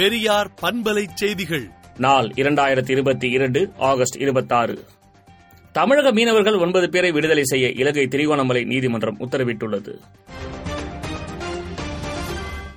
பெரியார் 0.00 0.50
பண்பலை 0.62 1.06
செய்திகள். 1.14 1.68
நாள் 1.96 2.26
இரண்டாயிரத்தி 2.26 2.90
இருபத்தி 2.90 3.30
இரண்டு 3.30 3.72
ஆகஸ்ட் 3.78 4.20
இருபத்தாறு. 4.20 4.84
தமிழக 5.72 6.12
மீனவர்கள் 6.12 6.54
ஒன்பது 6.54 6.88
பேரை 6.88 7.10
விடுதலை 7.10 7.44
செய்ய 7.44 7.68
இலங்கை 7.68 8.06
திருகோணமலை 8.06 8.64
நீதிமன்றம் 8.64 9.18
உத்தரவிட்டுள்ளது. 9.20 10.00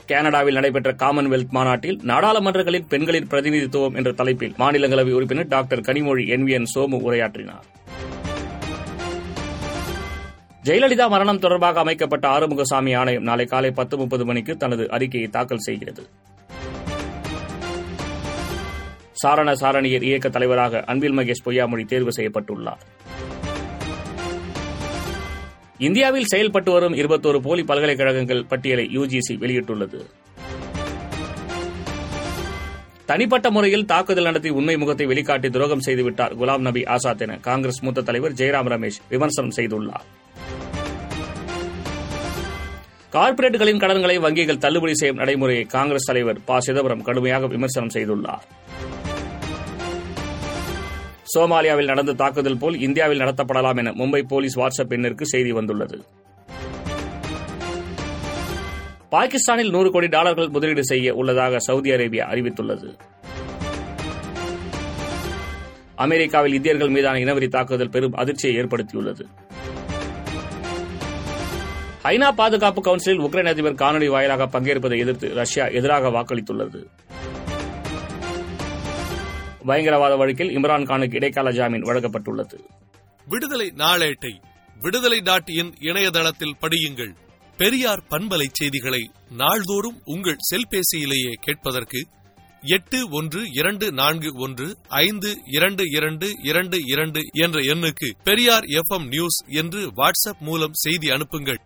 கனடாவில் 0.06 0.54
நடைபெற்ற 0.54 0.94
காமன்வெல்த் 0.94 1.50
மாநாட்டில் 1.50 2.00
நாடாளுமன்றங்களின் 2.04 2.88
பெண்களின் 2.88 3.28
பிரதிநிதித்துவம் 3.28 3.96
என்ற 3.96 4.12
தலைப்பில் 4.12 4.54
மாநிலங்களவை 4.60 5.12
உறுப்பினர் 5.12 5.48
டாக்டர் 5.48 5.80
கனிமொழி 5.80 6.28
என் 6.28 6.44
வி 6.44 6.52
என் 6.52 6.68
சோமு 6.76 6.96
உரையாற்றினார். 6.96 7.64
ஜெயலலிதா 10.64 11.10
மரணம் 11.10 11.40
தொடர்பாக 11.40 11.80
அமைக்கப்பட்ட 11.80 12.28
ஆறுமுகசாமி 12.28 12.98
ஆணையம் 12.98 13.24
நாளை 13.24 13.46
காலை 13.46 13.72
பத்து 13.72 13.98
முப்பது 13.98 14.26
மணிக்கு 14.26 14.58
தனது 14.58 14.92
அறிக்கையை 14.92 15.30
தாக்கல் 15.30 15.58
செய்கிறது. 15.58 16.08
சாரண 19.24 19.52
சாரணியர் 19.54 20.08
இயக்க 20.10 20.30
தலைவராக 20.30 20.84
அன்பில் 20.92 21.18
மகேஷ் 21.18 21.46
பொய்யாமொழி 21.46 21.86
தேர்வு 21.86 22.12
செய்யப்பட்டுள்ளார். 22.18 22.82
இந்தியாவில் 25.78 26.30
செயல்பட்டு 26.34 26.72
வரும் 26.72 26.94
இருபத்தோரு 26.94 27.40
போலி 27.40 27.64
பல்கலைக்கழகங்கள் 27.64 28.46
பட்டியலை 28.46 28.86
யுஜிசி 28.98 29.36
வெளியிட்டுள்ளது. 29.44 30.00
தனிப்பட்ட 33.06 33.48
முறையில் 33.52 33.86
தாக்குதல் 33.86 34.24
நடத்தி 34.24 34.50
உண்மை 34.50 34.76
முகத்தை 34.78 35.06
வெளிக்காட்டி 35.08 35.50
துரோகம் 35.50 35.86
செய்துவிட்டார் 35.86 36.36
குலாம் 36.42 36.66
நபி 36.68 36.84
ஆசாத் 36.96 37.24
என 37.26 37.38
காங்கிரஸ் 37.48 37.82
மூத்த 37.84 38.02
தலைவர் 38.02 38.38
ஜெயராம் 38.42 38.70
ரமேஷ் 38.74 39.00
விமர்சனம் 39.10 39.56
செய்துள்ளார். 39.58 40.06
கார்ப்பரேட்டுகளின் 43.16 43.82
கடன்களை 43.84 44.18
வங்கிகள் 44.20 44.64
தள்ளுபடி 44.66 44.94
செய்யும் 44.94 45.18
நடைமுறையை 45.18 45.66
காங்கிரஸ் 45.78 46.10
தலைவர் 46.12 46.40
ப 46.46 46.60
சிதம்பரம் 46.60 47.06
கடுமையாக 47.08 47.48
விமர்சனம் 47.48 47.94
செய்துள்ளார். 47.94 48.46
சோமாலியாவில் 51.34 51.86
நடந்த 51.86 52.14
தாக்குதல் 52.14 52.58
போல் 52.58 52.80
இந்தியாவில் 52.80 53.20
நடத்தப்படலாம் 53.20 53.78
என 53.78 53.92
மும்பை 53.92 54.22
போலீஸ் 54.28 54.60
வாட்ஸ்அப் 54.60 54.94
எண்ணிற்கு 54.98 55.22
செய்தி 55.22 55.52
வந்துள்ளது. 55.52 55.98
பாகிஸ்தானில் 59.10 59.70
நூறு 59.70 59.92
கோடி 59.92 60.08
டாலர்கள் 60.08 60.50
முதலீடு 60.50 60.84
செய்ய 60.84 61.14
உள்ளதாக 61.14 61.60
சவுதி 61.60 61.92
அரேபியா 61.92 62.26
அறிவித்துள்ளது. 62.34 62.90
அமெரிக்காவில் 65.96 66.54
இந்தியர்கள் 66.54 66.90
மீதான 66.90 67.20
இனவெறி 67.20 67.48
தாக்குதல் 67.48 67.90
பெரும் 67.90 68.14
அதிர்ச்சியை 68.14 68.64
ஏற்படுத்தியுள்ளது. 68.64 69.26
ஐநா 72.04 72.32
பாதுகாப்பு 72.32 72.82
கவுன்சிலில் 72.82 73.22
உக்ரைன் 73.22 73.48
அதிபர் 73.48 73.82
காணொலி 73.84 74.10
வாயிலாக 74.10 74.48
பங்கேற்பதை 74.48 75.00
எதிர்த்து 75.00 75.34
ரஷ்யா 75.34 75.66
எதிராக 75.66 76.10
வாக்களித்துள்ளது. 76.10 76.80
பயங்கரவாத 79.64 80.16
வழக்கில் 80.16 80.56
இம்ரான்கானுக்கு 80.58 81.16
இடைக்கால 81.16 81.52
ஜாமீன் 81.52 81.84
வழங்கப்பட்டுள்ளது. 81.84 82.60
விடுதலை 83.28 83.74
நாளேட்டை 83.78 84.42
விடுதலை 84.80 85.20
டாட் 85.22 85.50
இன் 85.50 85.74
இணையதளத்தில் 85.80 86.56
படியுங்கள். 86.62 87.16
பெரியார் 87.58 88.04
பண்பலை 88.10 88.46
செய்திகளை 88.52 89.12
நாள்தோறும் 89.30 90.02
உங்கள் 90.04 90.38
செல்பேசியிலேயே 90.52 91.32
கேட்பதற்கு 91.42 92.08
எட்டு 92.62 93.10
ஒன்று 93.10 93.42
இரண்டு 93.52 93.92
நான்கு 93.92 94.32
ஒன்று 94.36 94.78
ஐந்து 94.88 95.38
இரண்டு 95.46 95.84
இரண்டு 95.90 96.32
இரண்டு 96.44 96.78
இரண்டு 96.84 97.22
என்ற 97.32 97.60
எண்ணுக்கு 97.60 98.12
பெரியார் 98.24 98.64
எஃப் 98.64 99.02
நியூஸ் 99.02 99.44
என்று 99.48 99.92
வாட்ஸ்அப் 99.92 100.40
மூலம் 100.40 100.74
செய்தி 100.74 101.10
அனுப்புங்கள். 101.10 101.62